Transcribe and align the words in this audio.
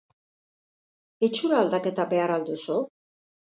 Itxura 1.27 1.59
aldaketa 1.65 2.07
behar 2.15 2.35
al 2.39 2.49
duzu? 2.49 2.81